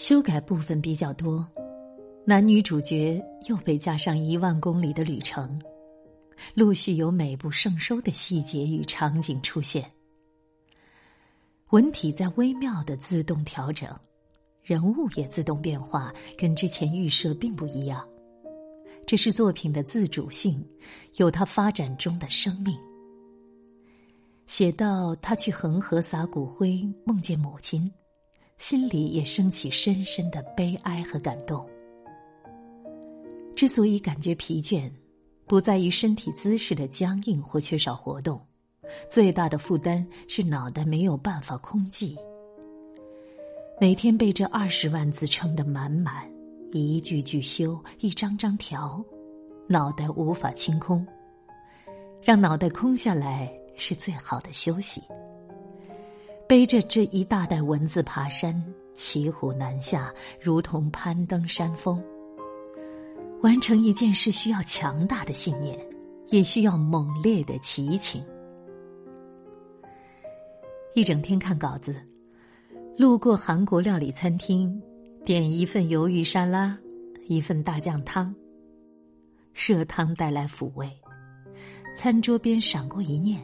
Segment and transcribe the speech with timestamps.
[0.00, 1.46] 修改部分比较多，
[2.24, 5.60] 男女主角又被加上一万公里的旅程，
[6.54, 9.84] 陆续有美不胜收的细节与场景出现。
[11.68, 13.94] 文体在微妙的自动调整，
[14.62, 18.02] 人物也自动变化，跟之前预设并不一样。
[19.06, 20.66] 这是作品的自主性，
[21.16, 22.74] 有它发展中的生命。
[24.46, 27.92] 写到他去恒河撒骨灰，梦见母亲，
[28.60, 31.66] 心里也升起深深的悲哀和感动。
[33.56, 34.92] 之所以感觉疲倦，
[35.46, 38.38] 不在于身体姿势的僵硬或缺少活动。
[39.08, 42.14] 最大的负担是脑袋没有办法空寂，
[43.80, 46.30] 每天被这二十万字撑得满满，
[46.70, 49.02] 一句句修，一张张调，
[49.68, 51.04] 脑袋无法清空。
[52.20, 55.00] 让脑袋空下来是最好的休息。
[56.50, 58.60] 背着这一大袋文字爬山，
[58.92, 62.02] 骑虎难下，如同攀登山峰。
[63.40, 65.78] 完成一件事需要强大的信念，
[66.30, 68.20] 也需要猛烈的奇情。
[70.96, 71.94] 一整天看稿子，
[72.98, 74.76] 路过韩国料理餐厅，
[75.24, 76.76] 点一份鱿鱼沙拉，
[77.28, 78.34] 一份大酱汤。
[79.54, 80.90] 热汤带来抚慰，
[81.94, 83.40] 餐桌边闪过一念：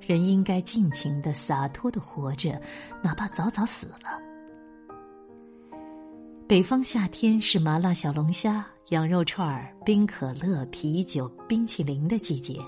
[0.00, 2.60] 人应该尽情的、洒脱的活着，
[3.02, 4.20] 哪怕早早死了。
[6.48, 12.58] 北方夏天是麻辣小龙虾、羊肉串、冰可乐、啤酒、冰淇淋的季节，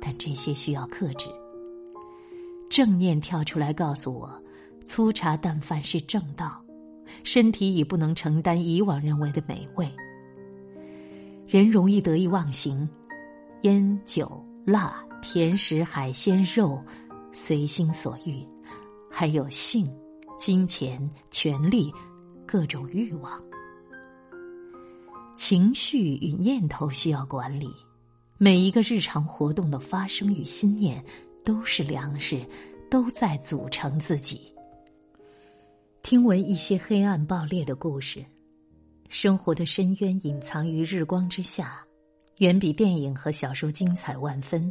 [0.00, 1.26] 但这些需要克制。
[2.68, 4.30] 正念跳出来告诉我，
[4.86, 6.64] 粗茶淡饭是正道，
[7.24, 9.90] 身体已不能承担以往认为的美味。
[11.48, 12.88] 人容易得意忘形，
[13.62, 16.82] 烟酒辣甜食海鲜肉，
[17.32, 18.46] 随心所欲，
[19.10, 19.90] 还有性、
[20.38, 21.92] 金钱、权力，
[22.46, 23.42] 各种欲望、
[25.36, 27.70] 情绪与念头需要管理。
[28.38, 31.04] 每一个日常活动的发生与心念。
[31.42, 32.44] 都是粮食，
[32.90, 34.52] 都在组成自己。
[36.02, 38.22] 听闻一些黑暗爆裂的故事，
[39.08, 41.82] 生活的深渊隐藏于日光之下，
[42.36, 44.70] 远比电影和小说精彩万分。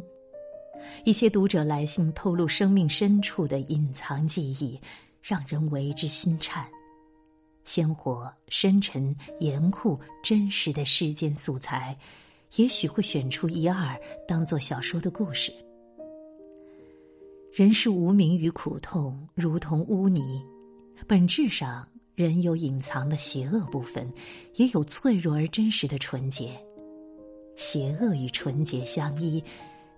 [1.04, 4.80] 一些读者来信透露生命深处的隐藏记忆，
[5.22, 6.66] 让人为之心颤。
[7.64, 11.96] 鲜活、深沉、严酷、真实的世间素材，
[12.56, 13.96] 也许会选出一二
[14.26, 15.52] 当做小说的故事。
[17.52, 20.42] 人是无名与苦痛，如同污泥。
[21.06, 24.10] 本质上，人有隐藏的邪恶部分，
[24.54, 26.52] 也有脆弱而真实的纯洁。
[27.56, 29.42] 邪恶与纯洁相依，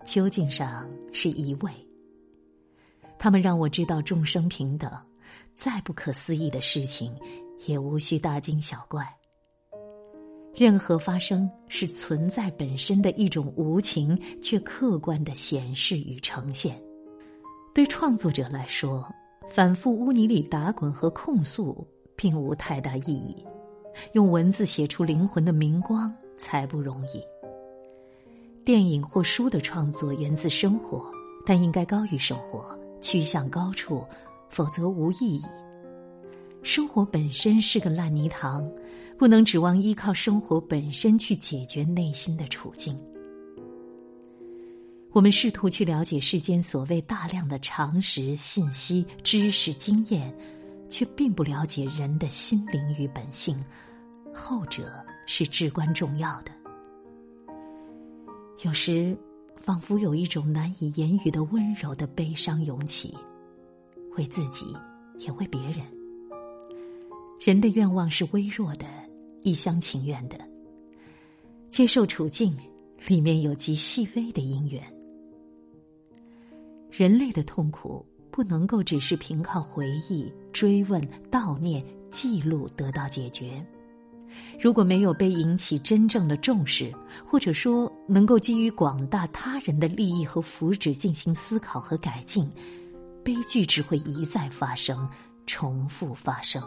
[0.05, 1.71] 究竟上是一位。
[3.19, 4.91] 他们让我知道众生平等，
[5.55, 7.15] 再不可思议的事情，
[7.67, 9.07] 也无需大惊小怪。
[10.55, 16.79] 任何发生，是存在本身的一种无情却客观的显示与呈现。
[17.75, 19.09] 对创作者来说，
[19.49, 23.47] 反复污泥里打滚和控诉并无太大意义，
[24.13, 27.23] 用文字写出灵魂的明光才不容易。
[28.65, 31.05] 电影或书的创作源自生活，
[31.45, 34.05] 但应该高于生活，趋向高处，
[34.49, 35.43] 否则无意义。
[36.63, 38.71] 生活本身是个烂泥塘，
[39.19, 42.97] 不能指望依靠生活本身去解决内心的处境。
[45.11, 50.33] 我们试图去了解世间所谓大量的常识、信息、知识、经验，
[50.89, 53.61] 却并不了解人的心灵与本性，
[54.33, 54.89] 后者
[55.27, 56.62] 是至关重要的。
[58.61, 59.17] 有时，
[59.57, 63.17] 仿佛有一种难以言语的温柔的悲伤涌起，
[64.17, 64.77] 为自己，
[65.19, 65.85] 也为别人。
[67.41, 68.87] 人的愿望是微弱的，
[69.43, 70.39] 一厢情愿的。
[71.71, 72.57] 接受处境，
[73.09, 74.81] 里面有极细微的因缘。
[76.91, 83.65] 人类的痛苦不能够只是凭靠回忆、追问、悼念、记录得到解决。
[84.61, 86.93] 如果没有被引起真正的重视，
[87.27, 92.51] 或者说能够基于广大他人的利益和福祉进行思考和改进，
[93.25, 95.09] 悲剧只会一再发生，
[95.47, 96.63] 重复发生。